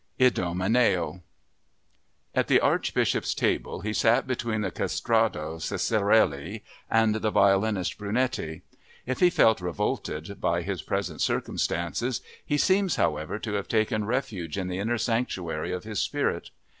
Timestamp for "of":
15.71-15.83